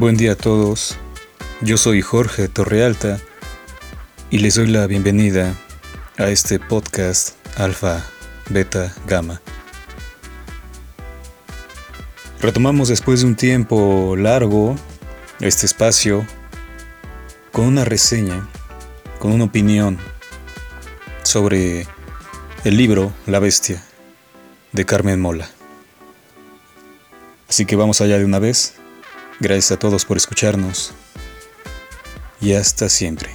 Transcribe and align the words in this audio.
Buen 0.00 0.16
día 0.16 0.32
a 0.32 0.34
todos. 0.34 0.96
Yo 1.60 1.76
soy 1.76 2.00
Jorge 2.00 2.48
Torrealta 2.48 3.20
y 4.30 4.38
les 4.38 4.54
doy 4.54 4.68
la 4.68 4.86
bienvenida 4.86 5.54
a 6.16 6.30
este 6.30 6.58
podcast 6.58 7.36
Alfa, 7.58 8.02
Beta, 8.48 8.94
Gamma. 9.06 9.42
Retomamos 12.40 12.88
después 12.88 13.20
de 13.20 13.26
un 13.26 13.36
tiempo 13.36 14.16
largo 14.16 14.74
este 15.38 15.66
espacio 15.66 16.26
con 17.52 17.66
una 17.66 17.84
reseña, 17.84 18.48
con 19.18 19.32
una 19.32 19.44
opinión 19.44 19.98
sobre 21.24 21.86
el 22.64 22.76
libro 22.78 23.12
La 23.26 23.38
Bestia 23.38 23.84
de 24.72 24.86
Carmen 24.86 25.20
Mola. 25.20 25.50
Así 27.50 27.66
que 27.66 27.76
vamos 27.76 28.00
allá 28.00 28.16
de 28.16 28.24
una 28.24 28.38
vez. 28.38 28.80
Gracias 29.42 29.72
a 29.72 29.78
todos 29.78 30.04
por 30.04 30.18
escucharnos 30.18 30.92
y 32.42 32.52
hasta 32.52 32.90
siempre. 32.90 33.30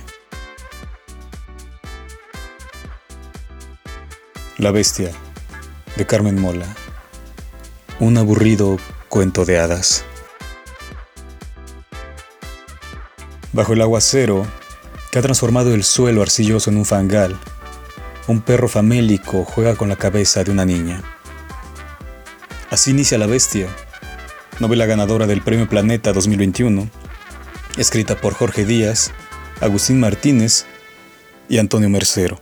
La 4.59 4.69
Bestia 4.69 5.11
de 5.95 6.05
Carmen 6.05 6.39
Mola. 6.39 6.67
Un 7.99 8.19
aburrido 8.19 8.77
cuento 9.09 9.45
de 9.45 9.57
hadas. 9.57 10.05
Bajo 13.51 13.73
el 13.73 13.81
aguacero 13.81 14.45
que 15.11 15.17
ha 15.17 15.23
transformado 15.23 15.73
el 15.73 15.83
suelo 15.83 16.21
arcilloso 16.21 16.69
en 16.69 16.77
un 16.77 16.85
fangal, 16.85 17.35
un 18.27 18.41
perro 18.41 18.67
famélico 18.67 19.43
juega 19.43 19.75
con 19.75 19.89
la 19.89 19.95
cabeza 19.95 20.43
de 20.43 20.51
una 20.51 20.65
niña. 20.65 21.01
Así 22.69 22.91
inicia 22.91 23.17
la 23.17 23.25
bestia, 23.25 23.75
novela 24.59 24.85
ganadora 24.85 25.27
del 25.27 25.41
Premio 25.41 25.67
Planeta 25.67 26.13
2021, 26.13 26.89
escrita 27.77 28.15
por 28.15 28.33
Jorge 28.33 28.65
Díaz, 28.65 29.11
Agustín 29.59 29.99
Martínez 29.99 30.65
y 31.49 31.57
Antonio 31.57 31.89
Mercero, 31.89 32.39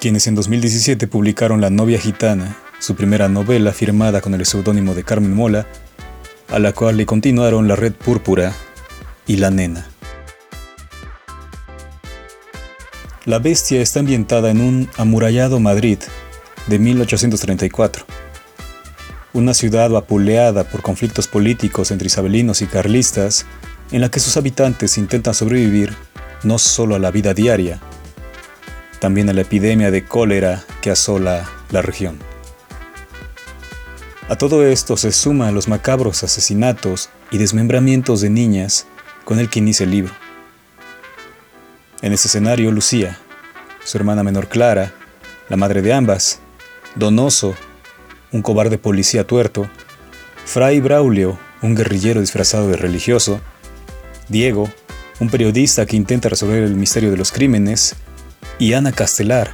quienes 0.00 0.26
en 0.28 0.36
2017 0.36 1.08
publicaron 1.08 1.60
La 1.60 1.70
novia 1.70 1.98
gitana, 1.98 2.56
su 2.78 2.94
primera 2.94 3.28
novela 3.28 3.72
firmada 3.72 4.20
con 4.20 4.32
el 4.34 4.46
seudónimo 4.46 4.94
de 4.94 5.02
Carmen 5.02 5.34
Mola, 5.34 5.66
a 6.50 6.58
la 6.60 6.72
cual 6.72 6.96
le 6.96 7.06
continuaron 7.06 7.66
La 7.66 7.74
red 7.74 7.92
púrpura 7.92 8.52
y 9.26 9.36
La 9.36 9.50
nena. 9.50 9.88
La 13.24 13.40
bestia 13.40 13.82
está 13.82 14.00
ambientada 14.00 14.50
en 14.50 14.60
un 14.60 14.88
amurallado 14.96 15.58
Madrid 15.58 15.98
de 16.68 16.78
1834 16.78 18.17
una 19.38 19.54
ciudad 19.54 19.90
vapuleada 19.90 20.64
por 20.64 20.82
conflictos 20.82 21.28
políticos 21.28 21.90
entre 21.90 22.08
isabelinos 22.08 22.60
y 22.60 22.66
carlistas, 22.66 23.46
en 23.92 24.00
la 24.00 24.10
que 24.10 24.20
sus 24.20 24.36
habitantes 24.36 24.98
intentan 24.98 25.34
sobrevivir 25.34 25.94
no 26.42 26.58
solo 26.58 26.94
a 26.94 26.98
la 26.98 27.10
vida 27.10 27.34
diaria, 27.34 27.80
también 29.00 29.30
a 29.30 29.32
la 29.32 29.42
epidemia 29.42 29.90
de 29.90 30.04
cólera 30.04 30.64
que 30.82 30.90
asola 30.90 31.48
la 31.70 31.82
región. 31.82 32.18
A 34.28 34.36
todo 34.36 34.66
esto 34.66 34.96
se 34.96 35.12
suman 35.12 35.54
los 35.54 35.68
macabros 35.68 36.22
asesinatos 36.22 37.08
y 37.30 37.38
desmembramientos 37.38 38.20
de 38.20 38.30
niñas 38.30 38.86
con 39.24 39.38
el 39.38 39.48
que 39.48 39.60
inicia 39.60 39.84
el 39.84 39.90
libro. 39.90 40.12
En 42.02 42.12
ese 42.12 42.28
escenario, 42.28 42.70
Lucía, 42.70 43.18
su 43.84 43.96
hermana 43.96 44.22
menor 44.22 44.48
Clara, 44.48 44.92
la 45.48 45.56
madre 45.56 45.80
de 45.80 45.92
ambas, 45.92 46.40
Donoso, 46.94 47.54
un 48.32 48.42
cobarde 48.42 48.78
policía 48.78 49.26
tuerto, 49.26 49.68
Fray 50.44 50.80
Braulio, 50.80 51.38
un 51.62 51.74
guerrillero 51.74 52.20
disfrazado 52.20 52.68
de 52.68 52.76
religioso, 52.76 53.40
Diego, 54.28 54.70
un 55.20 55.30
periodista 55.30 55.86
que 55.86 55.96
intenta 55.96 56.28
resolver 56.28 56.62
el 56.62 56.74
misterio 56.74 57.10
de 57.10 57.16
los 57.16 57.32
crímenes, 57.32 57.96
y 58.58 58.72
Ana 58.72 58.92
Castelar, 58.92 59.52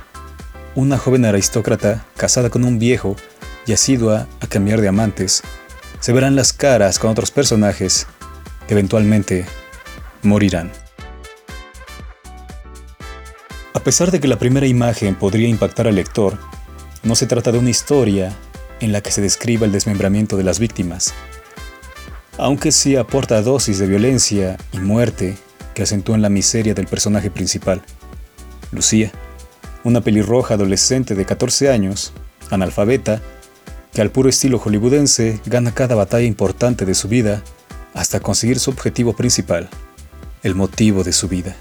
una 0.74 0.98
joven 0.98 1.24
aristócrata 1.24 2.04
casada 2.16 2.50
con 2.50 2.64
un 2.64 2.78
viejo 2.78 3.16
y 3.66 3.72
asidua 3.72 4.26
a 4.40 4.46
cambiar 4.46 4.80
de 4.80 4.88
amantes, 4.88 5.42
se 6.00 6.12
verán 6.12 6.36
las 6.36 6.52
caras 6.52 6.98
con 6.98 7.10
otros 7.10 7.30
personajes 7.30 8.06
que 8.66 8.74
eventualmente 8.74 9.46
morirán. 10.22 10.70
A 13.72 13.80
pesar 13.80 14.10
de 14.10 14.20
que 14.20 14.28
la 14.28 14.38
primera 14.38 14.66
imagen 14.66 15.14
podría 15.14 15.48
impactar 15.48 15.86
al 15.86 15.94
lector, 15.94 16.38
no 17.02 17.14
se 17.14 17.26
trata 17.26 17.52
de 17.52 17.58
una 17.58 17.70
historia 17.70 18.34
en 18.84 18.92
la 18.92 19.00
que 19.00 19.10
se 19.10 19.22
describa 19.22 19.64
el 19.66 19.72
desmembramiento 19.72 20.36
de 20.36 20.44
las 20.44 20.58
víctimas, 20.58 21.14
aunque 22.36 22.70
sí 22.70 22.96
aporta 22.96 23.40
dosis 23.42 23.78
de 23.78 23.86
violencia 23.86 24.58
y 24.72 24.78
muerte 24.78 25.36
que 25.74 25.82
acentúan 25.82 26.22
la 26.22 26.28
miseria 26.28 26.74
del 26.74 26.86
personaje 26.86 27.30
principal, 27.30 27.82
Lucía, 28.72 29.10
una 29.84 30.02
pelirroja 30.02 30.54
adolescente 30.54 31.14
de 31.14 31.24
14 31.24 31.70
años, 31.70 32.12
analfabeta, 32.50 33.22
que 33.92 34.02
al 34.02 34.10
puro 34.10 34.28
estilo 34.28 34.58
hollywoodense 34.58 35.40
gana 35.46 35.72
cada 35.72 35.94
batalla 35.94 36.26
importante 36.26 36.84
de 36.84 36.94
su 36.94 37.08
vida 37.08 37.42
hasta 37.94 38.20
conseguir 38.20 38.58
su 38.58 38.70
objetivo 38.70 39.14
principal, 39.14 39.68
el 40.42 40.54
motivo 40.54 41.04
de 41.04 41.12
su 41.12 41.28
vida. 41.28 41.56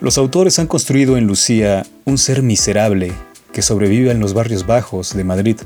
Los 0.00 0.18
autores 0.18 0.58
han 0.58 0.66
construido 0.66 1.16
en 1.16 1.26
Lucía 1.26 1.86
un 2.04 2.18
ser 2.18 2.42
miserable 2.42 3.12
que 3.54 3.62
sobrevive 3.62 4.10
en 4.10 4.18
los 4.18 4.34
barrios 4.34 4.66
bajos 4.66 5.14
de 5.14 5.22
Madrid, 5.22 5.56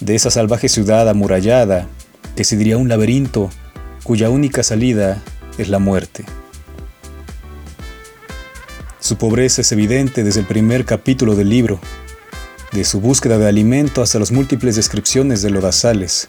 de 0.00 0.14
esa 0.14 0.30
salvaje 0.30 0.68
ciudad 0.68 1.08
amurallada 1.08 1.86
que 2.34 2.76
un 2.76 2.88
laberinto 2.88 3.50
cuya 4.02 4.30
única 4.30 4.62
salida 4.62 5.22
es 5.58 5.68
la 5.68 5.78
muerte. 5.78 6.24
Su 8.98 9.16
pobreza 9.18 9.60
es 9.60 9.70
evidente 9.72 10.24
desde 10.24 10.40
el 10.40 10.46
primer 10.46 10.86
capítulo 10.86 11.36
del 11.36 11.50
libro, 11.50 11.78
de 12.72 12.84
su 12.84 13.00
búsqueda 13.00 13.36
de 13.36 13.46
alimento 13.46 14.02
hasta 14.02 14.18
las 14.18 14.32
múltiples 14.32 14.74
descripciones 14.74 15.42
de 15.42 15.50
lodazales, 15.50 16.28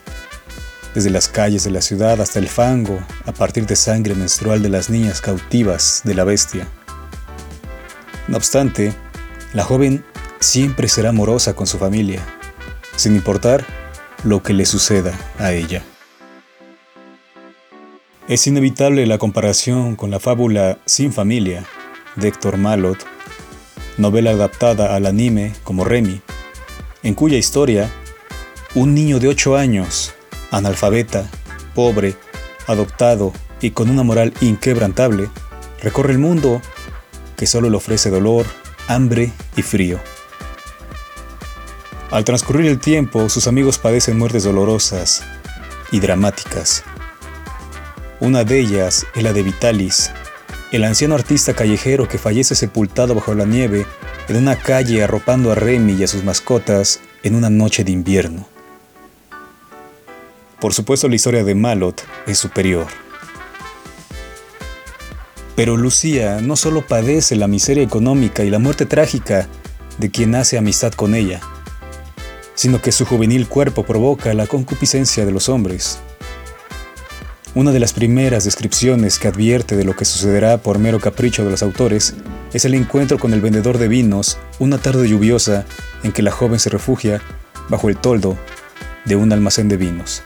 desde 0.94 1.10
las 1.10 1.30
calles 1.30 1.64
de 1.64 1.72
la 1.72 1.82
ciudad 1.82 2.20
hasta 2.20 2.40
el 2.40 2.50
fango, 2.50 3.00
a 3.26 3.32
partir 3.32 3.66
de 3.66 3.78
sangre 3.78 4.16
menstrual 4.16 4.62
de 4.62 4.70
las 4.70 4.90
niñas 4.90 5.22
cautivas 5.22 6.02
de 6.04 6.14
la 6.14 6.26
bestia. 6.26 6.68
No 8.28 8.36
obstante, 8.36 8.94
la 9.54 9.64
joven 9.64 10.04
siempre 10.46 10.88
será 10.88 11.10
amorosa 11.10 11.56
con 11.56 11.66
su 11.66 11.78
familia, 11.78 12.22
sin 12.96 13.16
importar 13.16 13.66
lo 14.24 14.44
que 14.44 14.54
le 14.54 14.66
suceda 14.66 15.18
a 15.40 15.52
ella. 15.52 15.84
Es 18.28 18.48
inevitable 18.48 19.06
la 19.08 19.18
comparación 19.18 19.96
con 19.96 20.12
la 20.12 20.20
fábula 20.20 20.78
Sin 20.86 21.12
familia 21.14 21.66
de 22.16 22.28
Héctor 22.28 22.58
Malot, 22.58 22.98
novela 23.98 24.32
adaptada 24.32 24.96
al 24.96 25.08
anime 25.08 25.54
como 25.64 25.84
Remy, 25.84 26.22
en 27.04 27.14
cuya 27.14 27.38
historia 27.38 27.90
un 28.76 28.94
niño 28.94 29.20
de 29.20 29.30
8 29.30 29.58
años, 29.58 30.14
analfabeta, 30.52 31.30
pobre, 31.74 32.16
adoptado 32.68 33.34
y 33.62 33.72
con 33.72 33.90
una 33.90 34.04
moral 34.04 34.34
inquebrantable, 34.42 35.30
recorre 35.82 36.14
el 36.14 36.20
mundo 36.20 36.62
que 37.36 37.48
solo 37.48 37.70
le 37.70 37.78
ofrece 37.78 38.10
dolor, 38.10 38.46
hambre 38.88 39.32
y 39.56 39.62
frío. 39.62 40.00
Al 42.12 42.24
transcurrir 42.24 42.68
el 42.68 42.80
tiempo, 42.80 43.30
sus 43.30 43.48
amigos 43.48 43.78
padecen 43.78 44.18
muertes 44.18 44.44
dolorosas 44.44 45.24
y 45.92 46.00
dramáticas. 46.00 46.84
Una 48.20 48.44
de 48.44 48.60
ellas 48.60 49.06
es 49.16 49.24
la 49.24 49.34
de 49.34 49.44
Vitalis, 49.44 50.12
el 50.72 50.84
anciano 50.84 51.16
artista 51.16 51.54
callejero 51.54 52.08
que 52.08 52.18
fallece 52.18 52.56
sepultado 52.56 53.16
bajo 53.16 53.34
la 53.34 53.46
nieve 53.46 53.86
en 54.28 54.38
una 54.38 54.56
calle 54.56 55.04
arropando 55.04 55.52
a 55.52 55.56
Remy 55.56 55.94
y 55.94 56.04
a 56.04 56.08
sus 56.08 56.24
mascotas 56.24 57.02
en 57.24 57.36
una 57.36 57.50
noche 57.50 57.84
de 57.84 57.92
invierno. 57.92 58.48
Por 60.60 60.74
supuesto 60.74 61.08
la 61.08 61.16
historia 61.16 61.44
de 61.44 61.56
Malot 61.56 62.04
es 62.28 62.38
superior. 62.38 62.88
Pero 65.56 65.76
Lucía 65.78 66.40
no 66.42 66.56
solo 66.56 66.86
padece 66.86 67.36
la 67.36 67.48
miseria 67.48 67.84
económica 67.84 68.44
y 68.44 68.50
la 68.50 68.60
muerte 68.60 68.86
trágica 68.86 69.48
de 69.98 70.12
quien 70.12 70.36
hace 70.36 70.58
amistad 70.58 70.92
con 70.94 71.16
ella, 71.16 71.40
sino 72.56 72.82
que 72.82 72.92
su 72.92 73.06
juvenil 73.06 73.48
cuerpo 73.48 73.84
provoca 73.84 74.34
la 74.34 74.48
concupiscencia 74.48 75.26
de 75.26 75.32
los 75.32 75.50
hombres. 75.50 76.00
Una 77.54 77.72
de 77.72 77.80
las 77.80 77.94
primeras 77.94 78.44
descripciones 78.44 79.18
que 79.18 79.30
advierte 79.30 79.78
de 79.78 79.86
lo 79.86 79.96
que 79.96 80.04
sucederá 80.04 80.58
por 80.58 80.78
mero 80.78 81.00
capricho 81.00 81.46
de 81.46 81.52
los 81.52 81.64
autores 81.64 82.16
es 82.54 82.66
el 82.66 82.74
encuentro 82.74 83.18
con 83.18 83.34
el 83.34 83.40
vendedor 83.40 83.78
de 83.78 83.88
vinos 83.88 84.38
una 84.60 84.78
tarde 84.78 85.08
lluviosa 85.08 85.66
en 86.04 86.12
que 86.12 86.22
la 86.22 86.32
joven 86.32 86.60
se 86.60 86.70
refugia 86.70 87.22
bajo 87.70 87.88
el 87.90 87.98
toldo 87.98 88.38
de 89.06 89.16
un 89.16 89.32
almacén 89.32 89.70
de 89.70 89.78
vinos. 89.78 90.24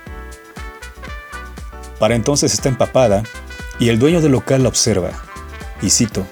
Para 2.00 2.16
entonces 2.16 2.54
está 2.54 2.70
empapada 2.70 3.24
y 3.80 3.90
el 3.90 4.00
dueño 4.00 4.22
del 4.22 4.32
local 4.32 4.64
la 4.64 4.70
observa, 4.70 5.12
y 5.82 5.90
cito, 5.90 6.26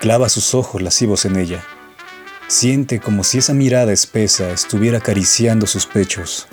clava 0.00 0.28
sus 0.28 0.54
ojos 0.54 0.82
lascivos 0.82 1.24
en 1.24 1.36
ella. 1.36 1.64
Siente 2.52 3.00
como 3.00 3.24
si 3.24 3.38
esa 3.38 3.54
mirada 3.54 3.94
espesa 3.94 4.50
estuviera 4.50 4.98
acariciando 4.98 5.66
sus 5.66 5.86
pechos. 5.86 6.48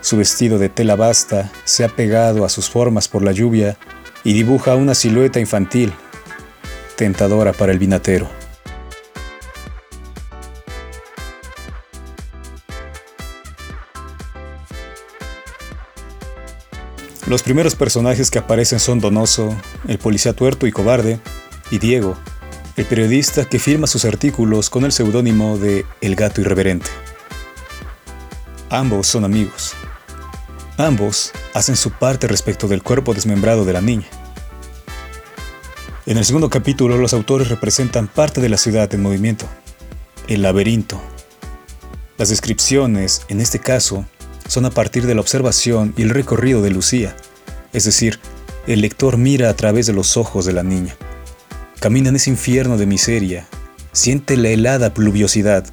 Su 0.00 0.16
vestido 0.16 0.58
de 0.58 0.68
tela 0.68 0.96
basta 0.96 1.52
se 1.62 1.84
ha 1.84 1.88
pegado 1.88 2.44
a 2.44 2.48
sus 2.48 2.68
formas 2.68 3.06
por 3.06 3.22
la 3.22 3.30
lluvia 3.30 3.78
y 4.24 4.32
dibuja 4.32 4.74
una 4.74 4.96
silueta 4.96 5.38
infantil, 5.38 5.92
tentadora 6.96 7.52
para 7.52 7.70
el 7.70 7.78
vinatero. 7.78 8.28
Los 17.28 17.44
primeros 17.44 17.76
personajes 17.76 18.28
que 18.28 18.40
aparecen 18.40 18.80
son 18.80 18.98
Donoso, 18.98 19.56
el 19.86 19.98
policía 19.98 20.32
tuerto 20.32 20.66
y 20.66 20.72
cobarde, 20.72 21.20
y 21.70 21.78
Diego, 21.78 22.16
el 22.78 22.84
periodista 22.84 23.44
que 23.44 23.58
firma 23.58 23.88
sus 23.88 24.04
artículos 24.04 24.70
con 24.70 24.84
el 24.84 24.92
seudónimo 24.92 25.58
de 25.58 25.84
El 26.00 26.14
Gato 26.14 26.40
Irreverente. 26.40 26.88
Ambos 28.70 29.08
son 29.08 29.24
amigos. 29.24 29.72
Ambos 30.76 31.32
hacen 31.54 31.74
su 31.74 31.90
parte 31.90 32.28
respecto 32.28 32.68
del 32.68 32.84
cuerpo 32.84 33.14
desmembrado 33.14 33.64
de 33.64 33.72
la 33.72 33.80
niña. 33.80 34.06
En 36.06 36.18
el 36.18 36.24
segundo 36.24 36.50
capítulo 36.50 36.96
los 36.98 37.12
autores 37.14 37.48
representan 37.48 38.06
parte 38.06 38.40
de 38.40 38.48
la 38.48 38.56
ciudad 38.56 38.94
en 38.94 39.02
movimiento, 39.02 39.46
el 40.28 40.42
laberinto. 40.42 41.02
Las 42.16 42.28
descripciones, 42.28 43.22
en 43.26 43.40
este 43.40 43.58
caso, 43.58 44.06
son 44.46 44.66
a 44.66 44.70
partir 44.70 45.04
de 45.04 45.16
la 45.16 45.20
observación 45.20 45.94
y 45.96 46.02
el 46.02 46.10
recorrido 46.10 46.62
de 46.62 46.70
Lucía, 46.70 47.16
es 47.72 47.84
decir, 47.86 48.20
el 48.68 48.82
lector 48.82 49.16
mira 49.16 49.50
a 49.50 49.54
través 49.54 49.88
de 49.88 49.94
los 49.94 50.16
ojos 50.16 50.44
de 50.44 50.52
la 50.52 50.62
niña. 50.62 50.96
Camina 51.80 52.08
en 52.08 52.16
ese 52.16 52.30
infierno 52.30 52.76
de 52.76 52.86
miseria, 52.86 53.46
siente 53.92 54.36
la 54.36 54.48
helada 54.48 54.94
pluviosidad, 54.94 55.64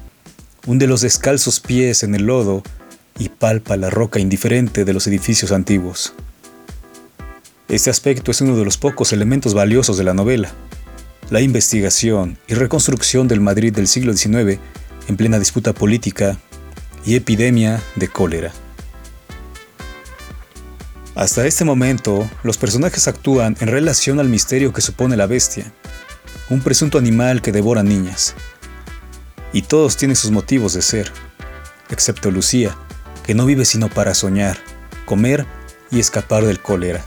hunde 0.64 0.86
los 0.86 1.00
descalzos 1.00 1.58
pies 1.58 2.04
en 2.04 2.14
el 2.14 2.26
lodo 2.26 2.62
y 3.18 3.28
palpa 3.28 3.76
la 3.76 3.90
roca 3.90 4.20
indiferente 4.20 4.84
de 4.84 4.92
los 4.92 5.08
edificios 5.08 5.50
antiguos. 5.50 6.14
Este 7.68 7.90
aspecto 7.90 8.30
es 8.30 8.40
uno 8.40 8.56
de 8.56 8.64
los 8.64 8.76
pocos 8.76 9.12
elementos 9.12 9.52
valiosos 9.52 9.98
de 9.98 10.04
la 10.04 10.14
novela. 10.14 10.52
La 11.30 11.40
investigación 11.40 12.38
y 12.46 12.54
reconstrucción 12.54 13.26
del 13.26 13.40
Madrid 13.40 13.74
del 13.74 13.88
siglo 13.88 14.12
XIX 14.12 14.60
en 15.08 15.16
plena 15.16 15.40
disputa 15.40 15.72
política 15.72 16.38
y 17.04 17.16
epidemia 17.16 17.82
de 17.96 18.06
cólera. 18.06 18.52
Hasta 21.16 21.46
este 21.46 21.64
momento, 21.64 22.30
los 22.44 22.58
personajes 22.58 23.08
actúan 23.08 23.56
en 23.58 23.68
relación 23.68 24.20
al 24.20 24.28
misterio 24.28 24.72
que 24.72 24.82
supone 24.82 25.16
la 25.16 25.26
bestia, 25.26 25.72
un 26.48 26.60
presunto 26.60 26.98
animal 26.98 27.42
que 27.42 27.52
devora 27.52 27.82
niñas. 27.82 28.34
Y 29.52 29.62
todos 29.62 29.96
tienen 29.96 30.16
sus 30.16 30.30
motivos 30.30 30.74
de 30.74 30.82
ser, 30.82 31.12
excepto 31.90 32.30
Lucía, 32.30 32.76
que 33.24 33.34
no 33.34 33.46
vive 33.46 33.64
sino 33.64 33.88
para 33.88 34.14
soñar, 34.14 34.58
comer 35.04 35.46
y 35.90 35.98
escapar 35.98 36.44
del 36.44 36.60
cólera. 36.60 37.04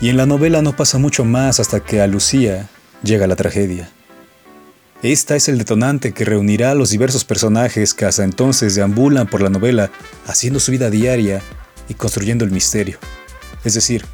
Y 0.00 0.08
en 0.08 0.16
la 0.16 0.26
novela 0.26 0.62
no 0.62 0.74
pasa 0.74 0.98
mucho 0.98 1.24
más 1.24 1.60
hasta 1.60 1.80
que 1.80 2.00
a 2.00 2.06
Lucía 2.06 2.68
llega 3.02 3.26
la 3.26 3.36
tragedia. 3.36 3.90
Esta 5.02 5.34
es 5.34 5.48
el 5.48 5.58
detonante 5.58 6.12
que 6.12 6.24
reunirá 6.24 6.70
a 6.70 6.74
los 6.76 6.90
diversos 6.90 7.24
personajes 7.24 7.92
que 7.92 8.04
hasta 8.04 8.22
entonces 8.22 8.76
deambulan 8.76 9.26
por 9.26 9.42
la 9.42 9.50
novela 9.50 9.90
haciendo 10.26 10.60
su 10.60 10.70
vida 10.70 10.90
diaria 10.90 11.42
y 11.88 11.94
construyendo 11.94 12.44
el 12.44 12.52
misterio. 12.52 12.98
Es 13.64 13.74
decir, 13.74 14.04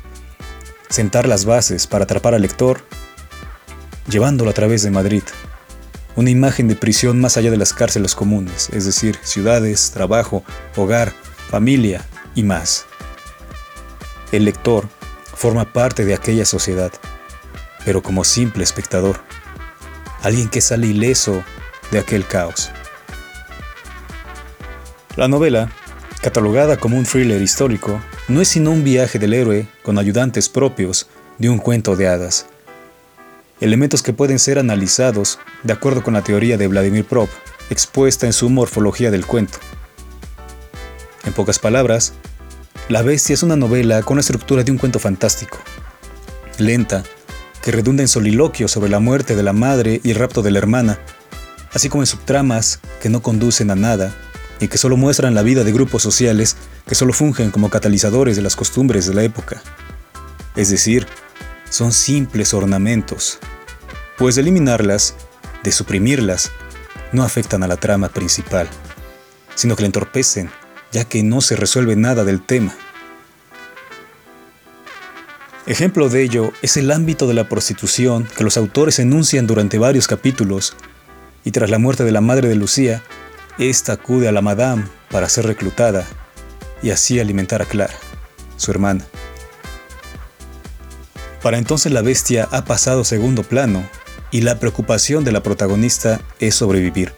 sentar 0.89 1.29
las 1.29 1.45
bases 1.45 1.87
para 1.87 2.05
atrapar 2.05 2.35
al 2.35 2.43
lector, 2.43 2.85
llevándolo 4.09 4.51
a 4.51 4.55
través 4.55 4.83
de 4.83 4.91
Madrid. 4.91 5.23
Una 6.17 6.31
imagen 6.31 6.69
de 6.69 6.75
prisión 6.75 7.21
más 7.21 7.37
allá 7.37 7.51
de 7.51 7.57
las 7.57 7.73
cárceles 7.73 8.15
comunes, 8.15 8.69
es 8.73 8.85
decir, 8.85 9.19
ciudades, 9.23 9.91
trabajo, 9.93 10.43
hogar, 10.77 11.13
familia 11.51 12.05
y 12.35 12.43
más. 12.43 12.87
El 14.33 14.45
lector 14.45 14.89
forma 15.35 15.73
parte 15.73 16.05
de 16.05 16.15
aquella 16.15 16.45
sociedad, 16.45 16.93
pero 17.85 18.03
como 18.03 18.25
simple 18.25 18.65
espectador, 18.65 19.21
alguien 20.23 20.49
que 20.49 20.61
sale 20.61 20.89
ileso 20.89 21.45
de 21.91 22.01
aquel 22.01 22.27
caos. 22.27 22.71
La 25.17 25.29
novela 25.29 25.71
catalogada 26.21 26.77
como 26.77 26.97
un 26.97 27.05
thriller 27.05 27.41
histórico, 27.41 28.01
no 28.29 28.41
es 28.41 28.49
sino 28.49 28.71
un 28.71 28.85
viaje 28.85 29.19
del 29.19 29.35
héroe 29.35 29.67
con 29.83 29.99
ayudantes 29.99 30.49
propios 30.49 31.09
de 31.39 31.49
un 31.49 31.59
cuento 31.59 31.97
de 31.97 32.09
hadas. 32.09 32.47
Elementos 33.61 34.03
que 34.03 34.13
pueden 34.13 34.39
ser 34.39 34.59
analizados 34.59 35.41
de 35.65 35.73
acuerdo 35.73 36.03
con 36.03 36.15
la 36.15 36.23
teoría 36.23 36.57
de 36.57 36.69
Vladimir 36.69 37.05
Prop, 37.05 37.29
expuesta 37.71 38.27
en 38.27 38.33
su 38.33 38.49
morfología 38.51 39.11
del 39.11 39.27
cuento. 39.27 39.59
En 41.25 41.33
pocas 41.33 41.59
palabras, 41.59 42.13
La 42.89 43.03
Bestia 43.03 43.35
es 43.35 43.43
una 43.43 43.57
novela 43.57 44.03
con 44.03 44.17
la 44.17 44.21
estructura 44.21 44.63
de 44.63 44.71
un 44.71 44.79
cuento 44.79 45.01
fantástico, 45.01 45.59
lenta, 46.59 47.03
que 47.61 47.73
redunda 47.73 48.03
en 48.03 48.09
soliloquios 48.09 48.71
sobre 48.71 48.91
la 48.91 49.01
muerte 49.01 49.35
de 49.35 49.43
la 49.43 49.53
madre 49.53 50.01
y 50.05 50.11
el 50.11 50.17
rapto 50.17 50.43
de 50.43 50.53
la 50.53 50.59
hermana, 50.59 51.01
así 51.73 51.89
como 51.89 52.03
en 52.03 52.07
subtramas 52.07 52.81
que 53.03 53.09
no 53.09 53.23
conducen 53.23 53.73
a 53.73 53.75
nada 53.75 54.15
y 54.61 54.69
que 54.69 54.79
solo 54.79 54.97
muestran 54.97 55.35
la 55.35 55.43
vida 55.43 55.65
de 55.65 55.73
grupos 55.73 56.03
sociales 56.03 56.57
que 56.87 56.95
solo 56.95 57.13
fungen 57.13 57.51
como 57.51 57.71
catalizadores 57.71 58.37
de 58.37 58.43
las 58.43 58.57
costumbres 58.57 59.07
de 59.07 59.15
la 59.15 59.25
época. 59.25 59.61
Es 60.57 60.71
decir, 60.71 61.07
son 61.71 61.93
simples 61.93 62.55
ornamentos, 62.55 63.39
pues 64.17 64.37
eliminarlas, 64.39 65.15
de 65.63 65.73
suprimirlas, 65.73 66.51
no 67.13 67.23
afectan 67.23 67.63
a 67.63 67.69
la 67.69 67.77
trama 67.77 68.09
principal, 68.09 68.69
sino 69.55 69.77
que 69.77 69.83
la 69.83 69.87
entorpecen, 69.87 70.51
ya 70.93 71.05
que 71.05 71.23
no 71.23 71.41
se 71.41 71.57
resuelve 71.57 71.97
nada 71.97 72.25
del 72.25 72.45
tema. 72.45 72.75
Ejemplo 75.67 76.09
de 76.09 76.23
ello 76.23 76.53
es 76.63 76.77
el 76.79 76.91
ámbito 76.91 77.27
de 77.29 77.35
la 77.35 77.49
prostitución 77.49 78.27
que 78.37 78.45
los 78.45 78.57
autores 78.57 78.99
enuncian 78.99 79.47
durante 79.47 79.79
varios 79.79 80.07
capítulos, 80.07 80.75
y 81.45 81.51
tras 81.51 81.71
la 81.71 81.79
muerte 81.79 82.05
de 82.05 82.13
la 82.13 82.21
madre 82.21 82.49
de 82.49 82.55
Lucía, 82.55 83.03
esta 83.59 83.95
acude 83.95 84.29
a 84.29 84.33
la 84.33 84.43
madame 84.43 84.85
para 85.11 85.29
ser 85.29 85.47
reclutada 85.47 86.07
y 86.83 86.91
así 86.91 87.21
alimentar 87.21 87.63
a 87.63 87.67
Clara, 87.67 87.95
su 88.57 88.71
hermana. 88.71 89.05
Para 91.43 91.59
entonces 91.59 91.93
la 91.93 92.03
bestia 92.03 92.49
ha 92.51 92.65
pasado 92.65 93.05
segundo 93.05 93.43
plano 93.43 93.89
y 94.31 94.41
la 94.41 94.59
preocupación 94.59 95.25
de 95.25 95.33
la 95.33 95.43
protagonista 95.43 96.21
es 96.41 96.57
sobrevivir. 96.57 97.13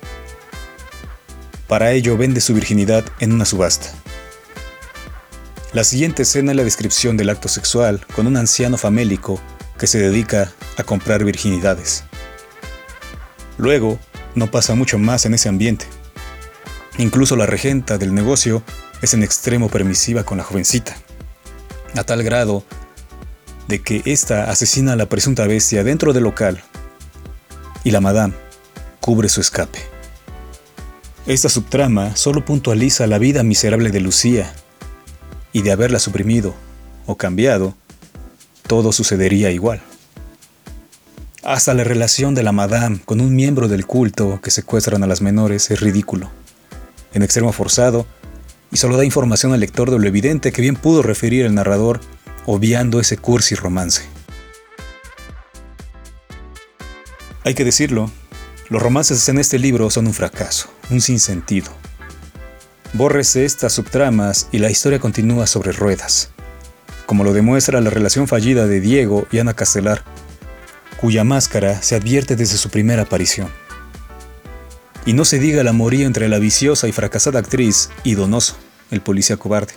Para 1.67 1.93
ello 1.93 2.17
vende 2.17 2.41
su 2.41 2.53
virginidad 2.53 3.05
en 3.21 3.33
una 3.33 3.45
subasta. 3.45 3.89
La 5.73 5.85
siguiente 5.85 6.23
escena 6.23 6.51
es 6.51 6.57
la 6.57 6.65
descripción 6.65 7.17
del 7.17 7.31
acto 7.31 7.49
sexual 7.49 8.05
con 8.15 8.27
un 8.27 8.37
anciano 8.37 8.77
famélico 8.77 9.41
que 9.79 9.87
se 9.87 9.99
dedica 9.99 10.53
a 10.77 10.83
comprar 10.83 11.25
virginidades. 11.25 12.05
Luego, 13.57 13.99
no 14.35 14.51
pasa 14.51 14.75
mucho 14.75 14.99
más 14.99 15.27
en 15.27 15.35
ese 15.35 15.49
ambiente. 15.49 15.87
Incluso 16.99 17.37
la 17.37 17.47
regenta 17.47 17.99
del 17.99 18.15
negocio 18.15 18.63
es 19.01 19.15
en 19.15 19.23
extremo 19.23 19.69
permisiva 19.69 20.25
con 20.25 20.39
la 20.39 20.45
jovencita, 20.45 20.97
a 21.95 22.05
tal 22.05 22.23
grado 22.23 22.65
de 23.71 23.81
que 23.81 24.03
ésta 24.05 24.51
asesina 24.51 24.93
a 24.93 24.97
la 24.97 25.09
presunta 25.09 25.47
bestia 25.47 25.85
dentro 25.85 26.13
del 26.13 26.25
local 26.25 26.61
y 27.85 27.93
la 27.93 28.01
madame 28.01 28.35
cubre 29.01 29.29
su 29.29 29.41
escape. 29.41 29.79
Esta 31.27 31.49
subtrama 31.49 32.17
solo 32.17 32.45
puntualiza 32.45 33.07
la 33.07 33.19
vida 33.19 33.43
miserable 33.43 33.91
de 33.91 34.01
Lucía 34.01 34.53
y 35.53 35.63
de 35.63 35.73
haberla 35.73 36.01
suprimido 36.01 36.55
o 37.07 37.17
cambiado, 37.17 37.75
todo 38.67 38.93
sucedería 38.93 39.51
igual. 39.51 39.81
Hasta 41.43 41.73
la 41.73 41.85
relación 41.85 42.35
de 42.35 42.43
la 42.43 42.53
madame 42.53 43.01
con 43.05 43.21
un 43.21 43.35
miembro 43.35 43.69
del 43.69 43.87
culto 43.87 44.41
que 44.43 44.51
secuestran 44.51 45.03
a 45.03 45.07
las 45.07 45.23
menores 45.23 45.71
es 45.71 45.81
ridículo 45.81 46.31
en 47.13 47.23
extremo 47.23 47.53
forzado, 47.53 48.07
y 48.73 48.77
solo 48.77 48.97
da 48.97 49.05
información 49.05 49.53
al 49.53 49.61
lector 49.61 49.91
de 49.91 49.99
lo 49.99 50.07
evidente 50.07 50.53
que 50.53 50.63
bien 50.63 50.77
pudo 50.77 51.03
referir 51.03 51.45
el 51.45 51.55
narrador, 51.55 52.01
obviando 52.47 53.01
ese 53.01 53.17
cursi 53.17 53.55
romance. 53.55 54.03
Hay 57.45 57.55
que 57.55 57.65
decirlo, 57.65 58.11
los 58.69 58.83
romances 58.83 59.29
en 59.29 59.39
este 59.39 59.59
libro 59.59 59.91
son 59.91 60.07
un 60.07 60.15
fracaso, 60.15 60.71
un 60.91 61.01
sinsentido. 61.01 61.73
Bórrese 62.93 63.45
estas 63.45 63.73
subtramas 63.73 64.49
y 64.53 64.59
la 64.59 64.71
historia 64.71 64.99
continúa 64.99 65.47
sobre 65.47 65.73
ruedas, 65.73 66.31
como 67.07 67.25
lo 67.25 67.33
demuestra 67.33 67.81
la 67.81 67.91
relación 67.91 68.29
fallida 68.29 68.67
de 68.67 68.81
Diego 68.81 69.27
y 69.33 69.39
Ana 69.39 69.55
Castelar, 69.55 70.05
cuya 71.01 71.25
máscara 71.25 71.83
se 71.83 71.97
advierte 71.97 72.37
desde 72.37 72.59
su 72.59 72.69
primera 72.69 73.03
aparición. 73.03 73.49
Y 75.07 75.15
no 75.15 75.25
se 75.25 75.39
diga 75.39 75.63
el 75.63 75.69
amorío 75.69 76.07
entre 76.07 76.29
la 76.29 76.39
viciosa 76.39 76.87
y 76.87 76.93
fracasada 76.93 77.39
actriz 77.39 77.91
y 78.05 78.15
Donoso, 78.15 78.57
el 78.91 79.01
policía 79.01 79.37
cobarde. 79.37 79.73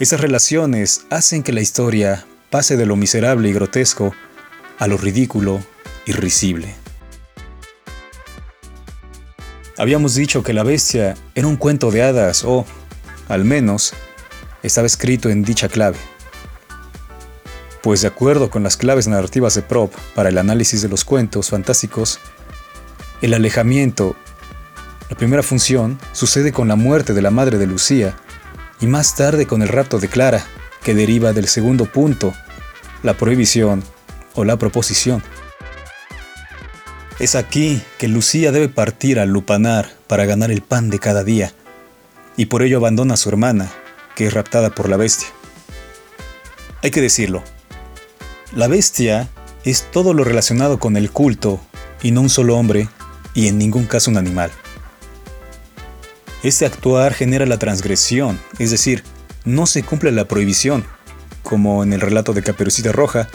Esas 0.00 0.22
relaciones 0.22 1.04
hacen 1.10 1.42
que 1.42 1.52
la 1.52 1.60
historia 1.60 2.24
pase 2.48 2.78
de 2.78 2.86
lo 2.86 2.96
miserable 2.96 3.50
y 3.50 3.52
grotesco 3.52 4.14
a 4.78 4.86
lo 4.86 4.96
ridículo 4.96 5.60
y 6.06 6.12
risible. 6.12 6.74
Habíamos 9.76 10.14
dicho 10.14 10.42
que 10.42 10.54
la 10.54 10.62
bestia 10.62 11.16
era 11.34 11.46
un 11.46 11.56
cuento 11.56 11.90
de 11.90 12.02
hadas 12.02 12.44
o, 12.44 12.64
al 13.28 13.44
menos, 13.44 13.92
estaba 14.62 14.86
escrito 14.86 15.28
en 15.28 15.42
dicha 15.42 15.68
clave. 15.68 15.98
Pues 17.82 18.00
de 18.00 18.08
acuerdo 18.08 18.48
con 18.48 18.62
las 18.62 18.78
claves 18.78 19.06
narrativas 19.06 19.54
de 19.54 19.60
Prop 19.60 19.92
para 20.14 20.30
el 20.30 20.38
análisis 20.38 20.80
de 20.80 20.88
los 20.88 21.04
cuentos 21.04 21.50
fantásticos, 21.50 22.20
el 23.20 23.34
alejamiento, 23.34 24.16
la 25.10 25.16
primera 25.18 25.42
función, 25.42 25.98
sucede 26.12 26.52
con 26.52 26.68
la 26.68 26.76
muerte 26.76 27.12
de 27.12 27.20
la 27.20 27.30
madre 27.30 27.58
de 27.58 27.66
Lucía 27.66 28.16
y 28.80 28.86
más 28.86 29.14
tarde 29.14 29.46
con 29.46 29.62
el 29.62 29.68
rapto 29.68 29.98
de 29.98 30.08
Clara, 30.08 30.44
que 30.82 30.94
deriva 30.94 31.32
del 31.32 31.48
segundo 31.48 31.86
punto, 31.86 32.32
la 33.02 33.14
prohibición 33.14 33.82
o 34.34 34.44
la 34.44 34.56
proposición. 34.56 35.22
Es 37.18 37.34
aquí 37.34 37.82
que 37.98 38.08
Lucía 38.08 38.50
debe 38.50 38.68
partir 38.68 39.18
al 39.18 39.28
lupanar 39.28 39.90
para 40.06 40.24
ganar 40.24 40.50
el 40.50 40.62
pan 40.62 40.88
de 40.88 40.98
cada 40.98 41.22
día, 41.22 41.52
y 42.36 42.46
por 42.46 42.62
ello 42.62 42.78
abandona 42.78 43.14
a 43.14 43.18
su 43.18 43.28
hermana, 43.28 43.70
que 44.14 44.26
es 44.26 44.32
raptada 44.32 44.70
por 44.70 44.88
la 44.88 44.96
bestia. 44.96 45.28
Hay 46.82 46.90
que 46.90 47.02
decirlo, 47.02 47.42
la 48.54 48.68
bestia 48.68 49.28
es 49.64 49.90
todo 49.90 50.14
lo 50.14 50.24
relacionado 50.24 50.78
con 50.78 50.96
el 50.96 51.10
culto, 51.10 51.60
y 52.02 52.12
no 52.12 52.22
un 52.22 52.30
solo 52.30 52.56
hombre, 52.56 52.88
y 53.34 53.48
en 53.48 53.58
ningún 53.58 53.84
caso 53.84 54.10
un 54.10 54.16
animal. 54.16 54.50
Este 56.42 56.64
actuar 56.64 57.12
genera 57.12 57.44
la 57.44 57.58
transgresión, 57.58 58.40
es 58.58 58.70
decir, 58.70 59.04
no 59.44 59.66
se 59.66 59.82
cumple 59.82 60.10
la 60.10 60.24
prohibición, 60.24 60.86
como 61.42 61.82
en 61.82 61.92
el 61.92 62.00
relato 62.00 62.32
de 62.32 62.42
Caperucita 62.42 62.92
Roja, 62.92 63.28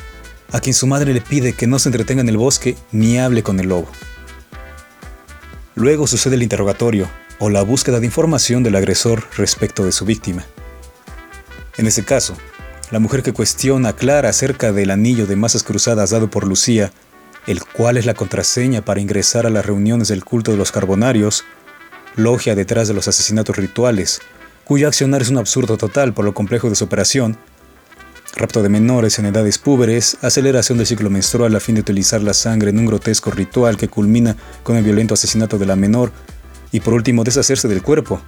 a 0.52 0.60
quien 0.60 0.74
su 0.74 0.88
madre 0.88 1.14
le 1.14 1.22
pide 1.22 1.54
que 1.54 1.68
no 1.68 1.78
se 1.78 1.90
entretenga 1.90 2.22
en 2.22 2.30
el 2.30 2.38
bosque 2.38 2.76
ni 2.92 3.20
hable 3.20 3.44
con 3.44 3.60
el 3.60 3.70
lobo. 3.70 3.88
Luego 5.76 6.08
sucede 6.08 6.36
el 6.36 6.42
interrogatorio 6.44 7.08
o 7.38 7.52
la 7.52 7.62
búsqueda 7.62 8.00
de 8.00 8.08
información 8.08 8.64
del 8.64 8.76
agresor 8.76 9.28
respecto 9.38 9.86
de 9.86 9.92
su 9.92 10.06
víctima. 10.06 10.44
En 11.78 11.86
ese 11.86 12.04
caso, 12.04 12.36
la 12.90 13.00
mujer 13.00 13.22
que 13.22 13.34
cuestiona 13.34 13.90
a 13.90 13.96
Clara 13.96 14.30
acerca 14.30 14.72
del 14.72 14.90
anillo 14.90 15.28
de 15.28 15.36
masas 15.36 15.62
cruzadas 15.62 16.10
dado 16.10 16.32
por 16.32 16.48
Lucía, 16.48 16.92
el 17.46 17.64
cual 17.64 17.98
es 17.98 18.08
la 18.08 18.16
contraseña 18.16 18.84
para 18.84 19.02
ingresar 19.02 19.46
a 19.46 19.52
las 19.52 19.66
reuniones 19.66 20.08
del 20.08 20.24
culto 20.24 20.52
de 20.52 20.58
los 20.58 20.72
carbonarios, 20.72 21.44
logia 22.16 22.56
detrás 22.56 22.88
de 22.88 22.94
los 22.94 23.08
asesinatos 23.08 23.56
rituales, 23.56 24.22
cuyo 24.64 24.88
accionar 24.88 25.22
es 25.22 25.30
un 25.30 25.38
absurdo 25.38 25.78
total 25.78 26.14
por 26.14 26.26
lo 26.26 26.34
complejo 26.34 26.70
de 26.70 26.76
su 26.76 26.86
operación, 26.86 27.38
rapto 28.36 28.64
de 28.64 28.70
menores 28.70 29.20
en 29.20 29.28
edades 29.28 29.58
púberes, 29.58 30.18
aceleración 30.22 30.78
del 30.78 30.88
ciclo 30.88 31.10
menstrual 31.10 31.56
a 31.56 31.60
fin 31.60 31.76
de 31.76 31.82
utilizar 31.82 32.22
la 32.22 32.34
sangre 32.34 32.70
en 32.70 32.80
un 32.80 32.86
grotesco 32.86 33.32
ritual 33.32 33.78
que 33.78 33.88
culmina 33.88 34.36
con 34.64 34.76
el 34.76 34.84
violento 34.84 35.14
asesinato 35.14 35.58
de 35.58 35.66
la 35.66 35.76
menor, 35.76 36.12
y 36.72 36.82
por 36.82 36.94
último 36.94 37.24
deshacerse 37.24 37.68
del 37.68 37.82
cuerpo, 37.82 38.22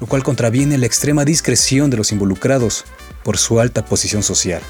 lo 0.00 0.06
cual 0.06 0.24
contraviene 0.24 0.78
la 0.78 0.86
extrema 0.86 1.24
discreción 1.24 1.90
de 1.90 1.96
los 1.96 2.10
involucrados 2.10 2.84
por 3.22 3.38
su 3.38 3.60
alta 3.60 3.84
posición 3.84 4.22
social. 4.22 4.60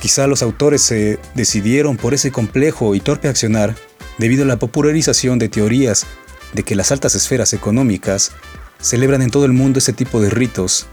Quizá 0.00 0.26
los 0.26 0.42
autores 0.42 0.82
se 0.82 1.18
decidieron 1.34 1.96
por 1.96 2.14
ese 2.14 2.30
complejo 2.30 2.94
y 2.94 3.00
torpe 3.00 3.28
accionar 3.28 3.74
debido 4.18 4.44
a 4.44 4.46
la 4.46 4.58
popularización 4.58 5.38
de 5.38 5.48
teorías 5.48 6.06
de 6.52 6.62
que 6.62 6.74
las 6.74 6.92
altas 6.92 7.14
esferas 7.14 7.52
económicas 7.52 8.32
celebran 8.80 9.22
en 9.22 9.30
todo 9.30 9.44
el 9.44 9.52
mundo 9.52 9.78
ese 9.78 9.92
tipo 9.92 10.20
de 10.20 10.30
ritos 10.30 10.86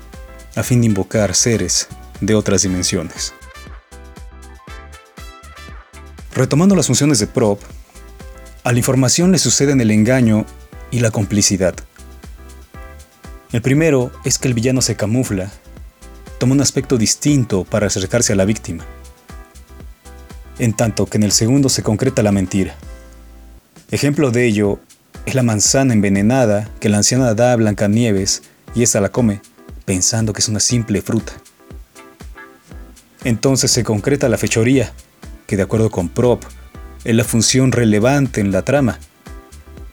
a 0.56 0.64
fin 0.64 0.82
de 0.82 0.88
invocar 0.88 1.36
seres 1.36 1.88
de 2.22 2.36
otras 2.36 2.62
dimensiones. 2.62 3.34
Retomando 6.34 6.76
las 6.76 6.88
funciones 6.88 7.20
de 7.20 7.28
prop, 7.28 7.62
a 8.64 8.72
la 8.72 8.78
información 8.78 9.32
le 9.32 9.38
suceden 9.38 9.82
el 9.82 9.92
engaño 9.92 10.46
y 10.90 11.00
la 11.00 11.12
complicidad. 11.12 11.76
El 13.52 13.62
primero 13.62 14.12
es 14.24 14.40
que 14.40 14.48
el 14.48 14.54
villano 14.54 14.82
se 14.82 14.96
camufla, 14.96 15.52
toma 16.40 16.54
un 16.54 16.62
aspecto 16.62 16.98
distinto 16.98 17.66
para 17.66 17.88
acercarse 17.88 18.34
a 18.34 18.36
la 18.36 18.46
víctima, 18.46 18.84
en 20.58 20.74
tanto 20.74 21.06
que 21.06 21.18
en 21.18 21.24
el 21.24 21.32
segundo 21.32 21.70
se 21.70 21.84
concreta 21.84 22.24
la 22.24 22.32
mentira. 22.32 22.76
Ejemplo 23.92 24.32
de 24.32 24.48
ello 24.48 24.80
es 25.26 25.36
la 25.36 25.44
manzana 25.44 25.94
envenenada 25.94 26.70
que 26.80 26.90
la 26.90 26.98
anciana 26.98 27.34
da 27.34 27.54
a 27.54 27.56
Blancanieves 27.56 28.44
y 28.76 28.84
ésta 28.84 29.00
la 29.02 29.10
come, 29.10 29.42
pensando 29.86 30.34
que 30.34 30.42
es 30.42 30.50
una 30.50 30.60
simple 30.60 31.02
fruta. 31.02 31.34
Entonces 33.24 33.72
se 33.72 33.84
concreta 33.84 34.30
la 34.30 34.38
fechoría, 34.38 34.92
que 35.48 35.56
de 35.56 35.64
acuerdo 35.64 35.90
con 35.90 36.10
Prop, 36.10 36.44
es 37.04 37.16
la 37.16 37.24
función 37.24 37.72
relevante 37.72 38.42
en 38.42 38.52
la 38.52 38.64
trama. 38.64 39.00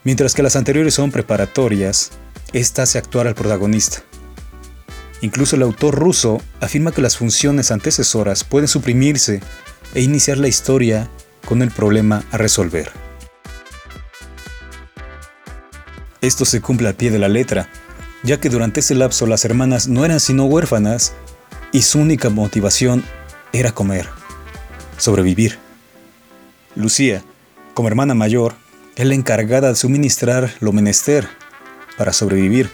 Mientras 0.03 0.35
que 0.35 0.43
las 0.43 0.57
anteriores 0.57 0.95
son 0.95 1.11
preparatorias, 1.11 2.11
esta 2.53 2.83
hace 2.83 2.99
actuar 2.99 3.27
al 3.27 3.35
protagonista. 3.35 4.03
Incluso 5.21 5.57
el 5.57 5.63
autor 5.63 5.95
ruso 5.95 6.41
afirma 6.61 6.93
que 6.93 7.03
las 7.03 7.17
funciones 7.17 7.71
antecesoras 7.71 8.43
pueden 8.43 8.69
suprimirse 8.69 9.41
e 9.95 10.03
iniciar 10.03 10.39
la 10.39 10.49
historia 10.49 11.09
con 11.47 11.63
el 11.63 11.71
problema 11.71 12.25
a 12.31 12.39
resolver. 12.39 13.10
Esto 16.21 16.45
se 16.45 16.61
cumple 16.61 16.89
al 16.89 16.95
pie 16.95 17.11
de 17.11 17.19
la 17.19 17.29
letra, 17.29 17.69
ya 18.23 18.39
que 18.39 18.51
durante 18.51 18.81
ese 18.81 18.95
lapso 18.95 19.27
las 19.27 19.47
hermanas 19.47 19.89
no 19.89 20.05
eran 20.05 20.21
sino 20.21 20.45
huérfanas 20.45 21.15
y 21.73 21.83
su 21.83 21.99
única 21.99 22.29
motivación 22.29 23.03
era 23.53 23.73
comer, 23.73 24.07
sobrevivir. 24.99 25.59
Lucía, 26.77 27.23
como 27.73 27.89
hermana 27.89 28.15
mayor, 28.15 28.55
es 28.97 29.07
la 29.07 29.15
encargada 29.15 29.69
de 29.69 29.77
suministrar 29.77 30.53
lo 30.61 30.73
menester 30.73 31.27
para 31.97 32.13
sobrevivir, 32.13 32.69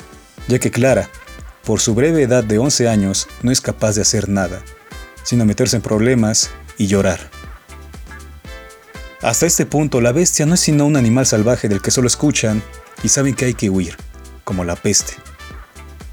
ya 0.48 0.58
que 0.58 0.72
Clara, 0.72 1.08
por 1.64 1.80
su 1.80 1.94
breve 1.94 2.22
edad 2.22 2.42
de 2.42 2.58
11 2.58 2.88
años, 2.88 3.28
no 3.42 3.52
es 3.52 3.60
capaz 3.60 3.94
de 3.94 4.02
hacer 4.02 4.28
nada, 4.28 4.62
sino 5.22 5.44
meterse 5.44 5.76
en 5.76 5.82
problemas 5.82 6.50
y 6.78 6.88
llorar. 6.88 7.30
Hasta 9.22 9.46
este 9.46 9.66
punto, 9.66 10.00
la 10.00 10.12
bestia 10.12 10.46
no 10.46 10.54
es 10.54 10.60
sino 10.60 10.84
un 10.84 10.96
animal 10.96 11.26
salvaje 11.26 11.68
del 11.68 11.80
que 11.80 11.90
solo 11.92 12.08
escuchan 12.08 12.62
y 13.06 13.08
saben 13.08 13.36
que 13.36 13.44
hay 13.44 13.54
que 13.54 13.70
huir, 13.70 13.96
como 14.42 14.64
la 14.64 14.74
peste. 14.74 15.14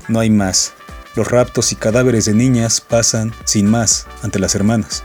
No 0.07 0.19
hay 0.19 0.29
más. 0.29 0.73
Los 1.15 1.27
raptos 1.27 1.71
y 1.71 1.75
cadáveres 1.75 2.25
de 2.25 2.35
niñas 2.35 2.81
pasan 2.81 3.33
sin 3.45 3.65
más 3.65 4.05
ante 4.21 4.37
las 4.37 4.53
hermanas. 4.53 5.03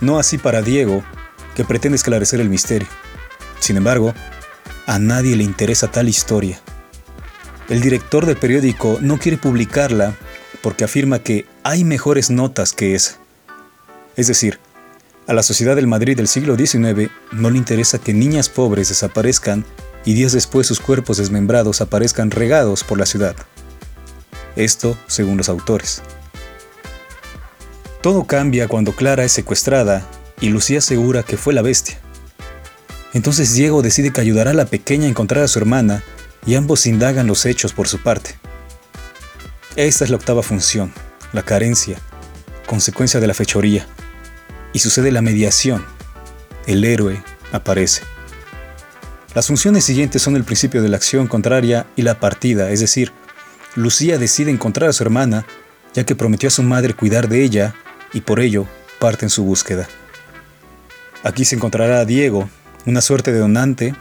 No 0.00 0.20
así 0.20 0.38
para 0.38 0.62
Diego, 0.62 1.02
que 1.56 1.64
pretende 1.64 1.96
esclarecer 1.96 2.40
el 2.40 2.48
misterio. 2.48 2.86
Sin 3.58 3.76
embargo, 3.76 4.14
a 4.86 5.00
nadie 5.00 5.34
le 5.34 5.42
interesa 5.42 5.90
tal 5.90 6.08
historia. 6.08 6.60
El 7.68 7.80
director 7.80 8.24
del 8.24 8.36
periódico 8.36 8.98
no 9.00 9.18
quiere 9.18 9.38
publicarla 9.38 10.14
porque 10.62 10.84
afirma 10.84 11.18
que 11.18 11.44
hay 11.64 11.82
mejores 11.82 12.30
notas 12.30 12.72
que 12.72 12.94
esa. 12.94 13.18
Es 14.14 14.28
decir, 14.28 14.60
a 15.26 15.32
la 15.32 15.42
sociedad 15.42 15.74
del 15.74 15.88
Madrid 15.88 16.16
del 16.16 16.28
siglo 16.28 16.56
XIX 16.56 17.10
no 17.32 17.50
le 17.50 17.58
interesa 17.58 17.98
que 17.98 18.14
niñas 18.14 18.48
pobres 18.48 18.90
desaparezcan 18.90 19.64
y 20.04 20.14
días 20.14 20.32
después 20.32 20.66
sus 20.66 20.80
cuerpos 20.80 21.18
desmembrados 21.18 21.80
aparezcan 21.80 22.30
regados 22.30 22.84
por 22.84 22.98
la 22.98 23.06
ciudad. 23.06 23.36
Esto 24.56 24.96
según 25.06 25.36
los 25.36 25.48
autores. 25.48 26.02
Todo 28.02 28.24
cambia 28.24 28.68
cuando 28.68 28.92
Clara 28.92 29.24
es 29.24 29.32
secuestrada 29.32 30.06
y 30.40 30.48
Lucía 30.48 30.78
asegura 30.78 31.22
que 31.22 31.36
fue 31.36 31.54
la 31.54 31.62
bestia. 31.62 32.00
Entonces 33.12 33.54
Diego 33.54 33.82
decide 33.82 34.12
que 34.12 34.20
ayudará 34.20 34.50
a 34.50 34.54
la 34.54 34.66
pequeña 34.66 35.06
a 35.06 35.10
encontrar 35.10 35.44
a 35.44 35.48
su 35.48 35.58
hermana 35.58 36.02
y 36.46 36.56
ambos 36.56 36.86
indagan 36.86 37.26
los 37.26 37.46
hechos 37.46 37.72
por 37.72 37.86
su 37.88 38.02
parte. 38.02 38.34
Esta 39.76 40.04
es 40.04 40.10
la 40.10 40.16
octava 40.16 40.42
función, 40.42 40.92
la 41.32 41.42
carencia, 41.42 41.98
consecuencia 42.66 43.20
de 43.20 43.26
la 43.26 43.34
fechoría. 43.34 43.86
Y 44.72 44.80
sucede 44.80 45.12
la 45.12 45.22
mediación. 45.22 45.84
El 46.66 46.84
héroe 46.84 47.22
aparece. 47.52 48.02
Las 49.34 49.46
funciones 49.46 49.84
siguientes 49.84 50.20
son 50.20 50.36
el 50.36 50.44
principio 50.44 50.82
de 50.82 50.90
la 50.90 50.96
acción 50.96 51.26
contraria 51.26 51.86
y 51.96 52.02
la 52.02 52.20
partida, 52.20 52.70
es 52.70 52.80
decir, 52.80 53.12
Lucía 53.74 54.18
decide 54.18 54.50
encontrar 54.50 54.90
a 54.90 54.92
su 54.92 55.02
hermana, 55.02 55.46
ya 55.94 56.04
que 56.04 56.14
prometió 56.14 56.48
a 56.48 56.50
su 56.50 56.62
madre 56.62 56.92
cuidar 56.92 57.28
de 57.28 57.42
ella, 57.42 57.74
y 58.12 58.20
por 58.20 58.40
ello 58.40 58.66
parte 58.98 59.24
en 59.24 59.30
su 59.30 59.44
búsqueda. 59.44 59.88
Aquí 61.22 61.46
se 61.46 61.56
encontrará 61.56 62.00
a 62.00 62.04
Diego, 62.04 62.50
una 62.84 63.00
suerte 63.00 63.32
de 63.32 63.38
donante, 63.38 63.94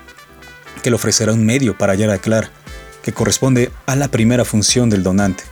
que 0.84 0.90
le 0.90 0.98
ofrecerá 0.98 1.32
un 1.32 1.46
medio 1.46 1.78
para 1.78 1.94
hallar 1.94 2.10
a 2.10 2.18
Clara, 2.18 2.52
que 3.02 3.14
corresponde 3.14 3.72
a 3.86 3.96
la 3.96 4.10
primera 4.10 4.44
función 4.44 4.90
del 4.90 5.02
donante. 5.02 5.46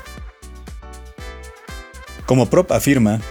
Como 2.25 2.50
Prop 2.50 2.69
afirma, 2.74 3.21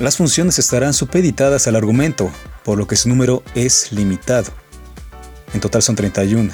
las 0.00 0.16
funciones 0.16 0.58
estarán 0.58 0.94
supeditadas 0.94 1.68
al 1.68 1.76
argumento, 1.76 2.28
por 2.64 2.76
lo 2.76 2.88
que 2.88 2.96
su 2.96 3.08
número 3.08 3.44
es 3.54 3.92
limitado. 3.92 4.61
En 5.54 5.60
total 5.60 5.82
son 5.82 5.96
31. 5.96 6.52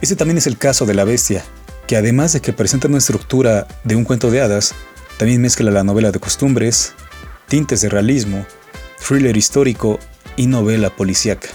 Este 0.00 0.16
también 0.16 0.38
es 0.38 0.46
el 0.46 0.58
caso 0.58 0.86
de 0.86 0.94
La 0.94 1.04
Bestia, 1.04 1.44
que 1.86 1.96
además 1.96 2.32
de 2.32 2.40
que 2.40 2.52
presenta 2.52 2.88
una 2.88 2.98
estructura 2.98 3.66
de 3.84 3.96
un 3.96 4.04
cuento 4.04 4.30
de 4.30 4.40
hadas, 4.40 4.74
también 5.16 5.40
mezcla 5.40 5.70
la 5.70 5.84
novela 5.84 6.12
de 6.12 6.20
costumbres, 6.20 6.92
tintes 7.48 7.80
de 7.80 7.88
realismo, 7.88 8.46
thriller 9.06 9.36
histórico 9.36 9.98
y 10.36 10.46
novela 10.46 10.94
policíaca. 10.94 11.48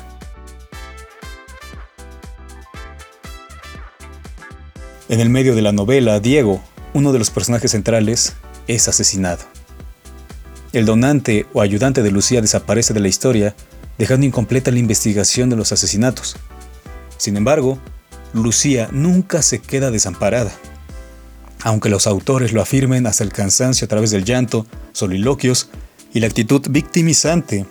En 5.08 5.20
el 5.20 5.30
medio 5.30 5.56
de 5.56 5.62
la 5.62 5.72
novela, 5.72 6.20
Diego, 6.20 6.64
uno 6.94 7.14
de 7.14 7.20
los 7.20 7.30
personajes 7.30 7.72
centrales, 7.72 8.34
es 8.68 8.88
asesinado. 8.88 9.44
El 10.74 10.86
donante 10.86 11.46
o 11.54 11.62
ayudante 11.62 12.02
de 12.02 12.12
Lucía 12.12 12.42
desaparece 12.42 12.94
de 12.94 13.00
la 13.00 13.08
historia 13.08 13.56
dejando 13.98 14.26
incompleta 14.26 14.72
la 14.72 14.80
investigación 14.80 15.50
de 15.50 15.56
los 15.56 15.72
asesinatos. 15.72 16.36
Sin 17.18 17.38
embargo, 17.38 17.80
Lucía 18.34 18.90
nunca 18.92 19.42
se 19.42 19.60
queda 19.60 19.92
desamparada. 19.92 20.52
Aunque 21.64 21.90
los 21.90 22.08
autores 22.08 22.52
lo 22.52 22.62
afirmen 22.62 23.08
hasta 23.08 23.24
el 23.24 23.32
cansancio 23.32 23.86
a 23.86 23.88
través 23.88 24.12
del 24.12 24.26
llanto, 24.26 24.66
soliloquios 24.92 25.70
y 26.14 26.20
la 26.20 26.28
actitud 26.28 26.62
victimizante 26.70 27.66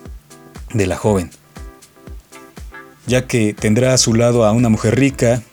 de 0.73 0.87
la 0.87 0.97
joven, 0.97 1.29
ya 3.05 3.27
que 3.27 3.53
tendrá 3.53 3.93
a 3.93 3.97
su 3.97 4.13
lado 4.13 4.45
a 4.45 4.51
una 4.51 4.69
mujer 4.69 4.97
rica, 4.97 5.43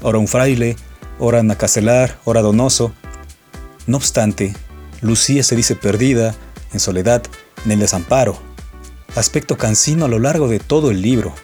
ora 0.00 0.18
un 0.18 0.28
fraile, 0.28 0.76
ora 1.18 1.42
nacacelar, 1.42 2.18
ora 2.24 2.40
donoso. 2.40 2.92
No 3.86 3.98
obstante, 3.98 4.54
Lucía 5.00 5.42
se 5.42 5.56
dice 5.56 5.76
perdida, 5.76 6.34
en 6.72 6.80
soledad, 6.80 7.22
en 7.64 7.72
el 7.72 7.80
desamparo, 7.80 8.38
aspecto 9.14 9.56
cansino 9.56 10.04
a 10.04 10.08
lo 10.08 10.18
largo 10.18 10.48
de 10.48 10.58
todo 10.58 10.90
el 10.90 11.02
libro, 11.02 11.34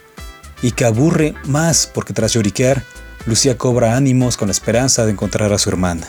y 0.61 0.71
que 0.71 0.85
aburre 0.85 1.33
más 1.45 1.89
porque 1.91 2.13
tras 2.13 2.33
lloriquear, 2.33 2.83
Lucía 3.25 3.57
cobra 3.57 3.95
ánimos 3.95 4.37
con 4.37 4.47
la 4.47 4.51
esperanza 4.51 5.05
de 5.05 5.11
encontrar 5.11 5.53
a 5.53 5.57
su 5.57 5.69
hermana. 5.69 6.07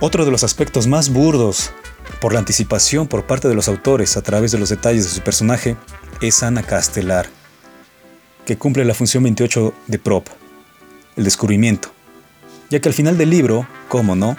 Otro 0.00 0.24
de 0.24 0.30
los 0.30 0.42
aspectos 0.42 0.86
más 0.86 1.10
burdos 1.10 1.70
por 2.20 2.32
la 2.32 2.40
anticipación 2.40 3.06
por 3.06 3.24
parte 3.26 3.48
de 3.48 3.54
los 3.54 3.68
autores 3.68 4.16
a 4.16 4.22
través 4.22 4.52
de 4.52 4.58
los 4.58 4.68
detalles 4.68 5.04
de 5.04 5.10
su 5.10 5.20
personaje 5.22 5.76
es 6.20 6.42
Ana 6.42 6.62
Castelar, 6.62 7.28
que 8.44 8.58
cumple 8.58 8.84
la 8.84 8.94
función 8.94 9.22
28 9.22 9.72
de 9.86 9.98
prop, 9.98 10.26
el 11.16 11.24
descubrimiento, 11.24 11.92
ya 12.70 12.80
que 12.80 12.88
al 12.88 12.94
final 12.94 13.16
del 13.16 13.30
libro, 13.30 13.66
cómo 13.88 14.16
no, 14.16 14.36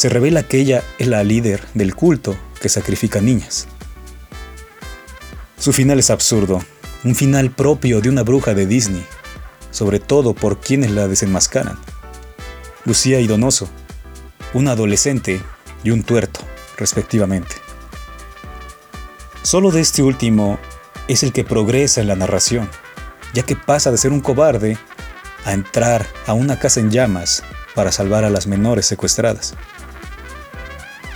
se 0.00 0.08
revela 0.08 0.42
que 0.42 0.56
ella 0.56 0.82
es 0.98 1.08
la 1.08 1.22
líder 1.22 1.62
del 1.74 1.94
culto 1.94 2.34
que 2.58 2.70
sacrifica 2.70 3.20
niñas. 3.20 3.68
Su 5.58 5.74
final 5.74 5.98
es 5.98 6.08
absurdo, 6.08 6.64
un 7.04 7.14
final 7.14 7.50
propio 7.50 8.00
de 8.00 8.08
una 8.08 8.22
bruja 8.22 8.54
de 8.54 8.64
Disney, 8.64 9.04
sobre 9.70 10.00
todo 10.00 10.32
por 10.32 10.58
quienes 10.58 10.90
la 10.90 11.06
desenmascaran. 11.06 11.78
Lucía 12.86 13.20
y 13.20 13.26
Donoso, 13.26 13.68
un 14.54 14.68
adolescente 14.68 15.42
y 15.84 15.90
un 15.90 16.02
tuerto, 16.02 16.40
respectivamente. 16.78 17.56
Solo 19.42 19.70
de 19.70 19.82
este 19.82 20.02
último 20.02 20.58
es 21.08 21.22
el 21.24 21.34
que 21.34 21.44
progresa 21.44 22.00
en 22.00 22.08
la 22.08 22.16
narración, 22.16 22.70
ya 23.34 23.42
que 23.42 23.54
pasa 23.54 23.90
de 23.90 23.98
ser 23.98 24.12
un 24.12 24.22
cobarde 24.22 24.78
a 25.44 25.52
entrar 25.52 26.06
a 26.26 26.32
una 26.32 26.58
casa 26.58 26.80
en 26.80 26.90
llamas 26.90 27.42
para 27.74 27.92
salvar 27.92 28.24
a 28.24 28.30
las 28.30 28.46
menores 28.46 28.86
secuestradas 28.86 29.54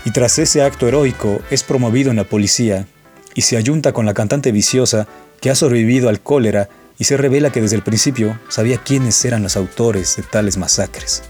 y 0.04 0.10
tras 0.10 0.38
ese 0.38 0.62
acto 0.62 0.86
heroico 0.86 1.40
es 1.50 1.62
promovido 1.62 2.10
en 2.10 2.16
la 2.16 2.24
policía 2.24 2.86
y 3.34 3.42
se 3.42 3.56
ayunta 3.56 3.92
con 3.92 4.06
la 4.06 4.14
cantante 4.14 4.52
viciosa 4.52 5.06
que 5.40 5.50
ha 5.50 5.54
sobrevivido 5.54 6.08
al 6.08 6.20
cólera 6.20 6.68
y 6.98 7.04
se 7.04 7.16
revela 7.16 7.50
que 7.50 7.60
desde 7.60 7.76
el 7.76 7.82
principio 7.82 8.38
sabía 8.48 8.78
quiénes 8.78 9.24
eran 9.24 9.42
los 9.42 9.56
autores 9.56 10.16
de 10.16 10.22
tales 10.22 10.56
masacres. 10.56 11.22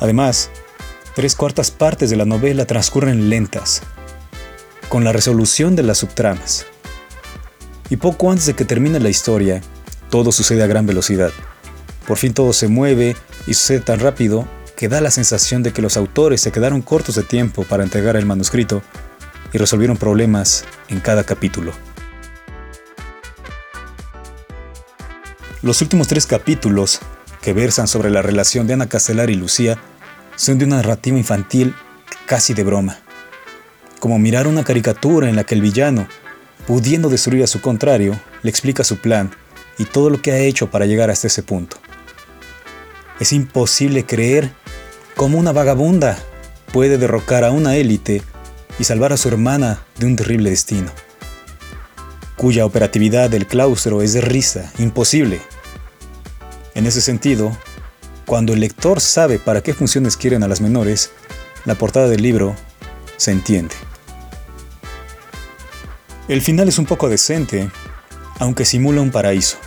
Además, 0.00 0.50
tres 1.14 1.34
cuartas 1.34 1.70
partes 1.70 2.10
de 2.10 2.16
la 2.16 2.24
novela 2.24 2.66
transcurren 2.66 3.30
lentas, 3.30 3.82
con 4.88 5.02
la 5.02 5.12
resolución 5.12 5.76
de 5.76 5.82
las 5.82 5.98
subtramas. 5.98 6.66
Y 7.90 7.96
poco 7.96 8.30
antes 8.30 8.46
de 8.46 8.54
que 8.54 8.64
termine 8.64 9.00
la 9.00 9.08
historia, 9.08 9.62
todo 10.10 10.30
sucede 10.30 10.62
a 10.62 10.66
gran 10.66 10.86
velocidad. 10.86 11.32
Por 12.06 12.18
fin 12.18 12.34
todo 12.34 12.52
se 12.52 12.68
mueve 12.68 13.16
y 13.46 13.54
sucede 13.54 13.80
tan 13.80 14.00
rápido 14.00 14.46
que 14.84 14.88
da 14.90 15.00
la 15.00 15.10
sensación 15.10 15.62
de 15.62 15.72
que 15.72 15.80
los 15.80 15.96
autores 15.96 16.42
se 16.42 16.52
quedaron 16.52 16.82
cortos 16.82 17.14
de 17.14 17.22
tiempo 17.22 17.64
para 17.64 17.84
entregar 17.84 18.16
el 18.16 18.26
manuscrito 18.26 18.82
y 19.50 19.56
resolvieron 19.56 19.96
problemas 19.96 20.66
en 20.90 21.00
cada 21.00 21.24
capítulo. 21.24 21.72
Los 25.62 25.80
últimos 25.80 26.06
tres 26.06 26.26
capítulos, 26.26 27.00
que 27.40 27.54
versan 27.54 27.88
sobre 27.88 28.10
la 28.10 28.20
relación 28.20 28.66
de 28.66 28.74
Ana 28.74 28.86
Castelar 28.86 29.30
y 29.30 29.36
Lucía, 29.36 29.78
son 30.36 30.58
de 30.58 30.66
una 30.66 30.76
narrativa 30.76 31.16
infantil 31.16 31.74
casi 32.26 32.52
de 32.52 32.64
broma, 32.64 32.98
como 34.00 34.18
mirar 34.18 34.46
una 34.46 34.64
caricatura 34.64 35.30
en 35.30 35.36
la 35.36 35.44
que 35.44 35.54
el 35.54 35.62
villano, 35.62 36.06
pudiendo 36.66 37.08
destruir 37.08 37.42
a 37.42 37.46
su 37.46 37.62
contrario, 37.62 38.20
le 38.42 38.50
explica 38.50 38.84
su 38.84 38.98
plan 38.98 39.30
y 39.78 39.86
todo 39.86 40.10
lo 40.10 40.20
que 40.20 40.32
ha 40.32 40.38
hecho 40.40 40.70
para 40.70 40.84
llegar 40.84 41.08
hasta 41.08 41.28
ese 41.28 41.42
punto. 41.42 41.78
Es 43.18 43.32
imposible 43.32 44.04
creer 44.04 44.52
cómo 45.16 45.38
una 45.38 45.52
vagabunda 45.52 46.18
puede 46.72 46.98
derrocar 46.98 47.44
a 47.44 47.50
una 47.50 47.76
élite 47.76 48.22
y 48.78 48.84
salvar 48.84 49.12
a 49.12 49.16
su 49.16 49.28
hermana 49.28 49.84
de 49.98 50.06
un 50.06 50.16
terrible 50.16 50.50
destino, 50.50 50.90
cuya 52.36 52.66
operatividad 52.66 53.30
del 53.30 53.46
claustro 53.46 54.02
es 54.02 54.12
de 54.12 54.20
risa, 54.20 54.72
imposible. 54.78 55.40
En 56.74 56.86
ese 56.86 57.00
sentido, 57.00 57.56
cuando 58.26 58.52
el 58.52 58.60
lector 58.60 59.00
sabe 59.00 59.38
para 59.38 59.62
qué 59.62 59.74
funciones 59.74 60.16
quieren 60.16 60.42
a 60.42 60.48
las 60.48 60.60
menores, 60.60 61.12
la 61.64 61.76
portada 61.76 62.08
del 62.08 62.22
libro 62.22 62.56
se 63.16 63.30
entiende. 63.30 63.74
El 66.26 66.40
final 66.40 66.68
es 66.68 66.78
un 66.78 66.86
poco 66.86 67.08
decente, 67.08 67.70
aunque 68.38 68.64
simula 68.64 69.00
un 69.00 69.10
paraíso. 69.10 69.58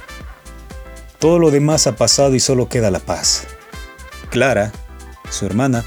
Todo 1.20 1.40
lo 1.40 1.52
demás 1.52 1.88
ha 1.88 1.96
pasado 1.96 2.36
y 2.36 2.40
solo 2.40 2.68
queda 2.68 2.92
la 2.92 3.00
paz. 3.00 3.48
Clara, 4.30 4.72
su 5.30 5.46
hermana, 5.46 5.86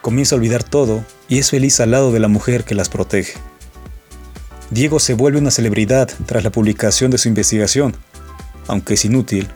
comienza 0.00 0.34
a 0.34 0.38
olvidar 0.38 0.62
todo 0.62 1.04
y 1.28 1.38
es 1.38 1.50
feliz 1.50 1.80
al 1.80 1.90
lado 1.92 2.12
de 2.12 2.20
la 2.20 2.28
mujer 2.28 2.64
que 2.64 2.74
las 2.74 2.88
protege. 2.88 3.34
Diego 4.70 4.98
se 4.98 5.14
vuelve 5.14 5.38
una 5.38 5.50
celebridad 5.50 6.10
tras 6.26 6.44
la 6.44 6.50
publicación 6.50 7.10
de 7.10 7.18
su 7.18 7.28
investigación, 7.28 7.94
aunque 8.66 8.94
es 8.94 9.04
inútil, 9.04 9.48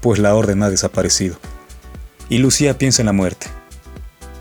pues 0.00 0.18
la 0.18 0.34
orden 0.34 0.62
ha 0.62 0.70
desaparecido. 0.70 1.36
Y 2.28 2.38
Lucía 2.38 2.76
piensa 2.76 3.02
en 3.02 3.06
la 3.06 3.12
muerte. 3.12 3.46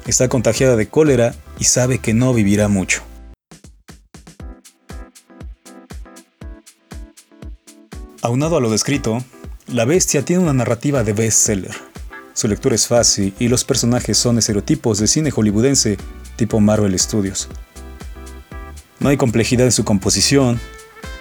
Está 0.05 0.27
contagiada 0.27 0.75
de 0.75 0.87
cólera 0.87 1.35
y 1.57 1.65
sabe 1.65 1.99
que 1.99 2.13
no 2.13 2.33
vivirá 2.33 2.67
mucho. 2.67 3.01
Aunado 8.21 8.57
a 8.57 8.61
lo 8.61 8.71
descrito, 8.71 9.23
la 9.67 9.85
Bestia 9.85 10.25
tiene 10.25 10.41
una 10.41 10.53
narrativa 10.53 11.03
de 11.03 11.13
bestseller. 11.13 11.84
Su 12.35 12.49
lectura 12.49 12.75
es 12.75 12.85
fácil 12.85 13.33
y 13.39 13.47
los 13.47 13.63
personajes 13.63 14.17
son 14.17 14.37
estereotipos 14.37 14.99
de 14.99 15.07
cine 15.07 15.31
hollywoodense 15.31 15.97
tipo 16.35 16.59
Marvel 16.59 16.99
Studios. 16.99 17.47
No 18.99 19.07
hay 19.07 19.15
complejidad 19.15 19.65
en 19.65 19.71
su 19.71 19.85
composición 19.85 20.59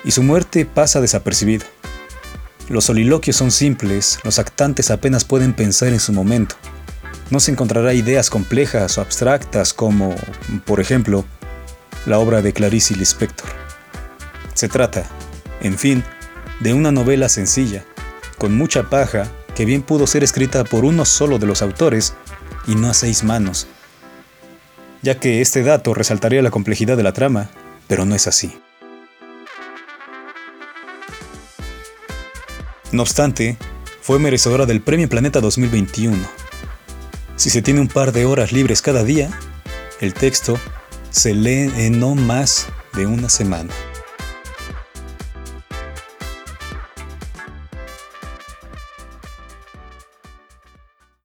y 0.03 0.11
su 0.11 0.25
muerte 0.25 0.67
pasa 0.67 1.01
desapercibida. 1.01 1.67
Los 2.69 2.87
soliloquios 2.87 3.37
son 3.37 3.53
simples, 3.53 4.19
los 4.25 4.41
actantes 4.41 4.91
apenas 4.91 5.25
pueden 5.25 5.53
pensar 5.53 5.91
en 5.91 6.01
su 6.01 6.13
momento. 6.13 6.57
No 7.31 7.39
se 7.39 7.53
encontrará 7.53 7.95
ideas 7.95 8.29
complejas 8.29 8.99
o 8.99 9.01
abstractas 9.01 9.73
como, 9.73 10.17
por 10.65 10.81
ejemplo, 10.81 11.25
la 12.07 12.19
obra 12.19 12.43
de 12.43 12.53
Clarice 12.53 12.97
Lispector. 12.97 13.49
Se 14.55 14.67
trata, 14.67 15.09
en 15.61 15.79
fin, 15.79 16.03
de 16.59 16.75
una 16.75 16.91
novela 16.91 17.29
sencilla, 17.29 17.85
con 18.37 18.57
mucha 18.59 18.91
paja 18.91 19.31
que 19.55 19.65
bien 19.65 19.83
pudo 19.83 20.07
ser 20.07 20.25
escrita 20.25 20.65
por 20.65 20.85
uno 20.85 21.05
solo 21.05 21.39
de 21.39 21.47
los 21.47 21.63
autores 21.63 22.15
y 22.67 22.75
no 22.75 22.91
a 22.91 22.95
seis 22.95 23.25
manos, 23.25 23.67
ya 25.03 25.19
que 25.21 25.41
este 25.41 25.63
dato 25.63 25.95
resaltaría 25.95 26.43
la 26.43 26.51
complejidad 26.51 26.97
de 26.97 27.03
la 27.03 27.13
trama, 27.13 27.51
pero 27.89 28.05
no 28.05 28.15
es 28.15 28.27
así. 28.27 28.59
No 32.93 33.03
obstante, 33.03 33.57
fue 34.01 34.19
merecedora 34.19 34.67
del 34.67 34.81
Premio 34.81 35.09
Planeta 35.09 35.41
2021. 35.41 36.17
Si 37.37 37.51
se 37.51 37.63
tiene 37.63 37.81
un 37.81 37.89
par 37.89 38.13
de 38.13 38.25
horas 38.25 38.53
libres 38.53 38.83
cada 38.83 39.03
día, 39.03 39.31
el 40.01 40.15
texto 40.15 40.59
se 41.11 41.35
lee 41.35 41.73
en 41.77 41.99
no 41.99 42.15
más 42.15 42.69
de 42.95 43.07
una 43.07 43.29
semana. 43.29 43.73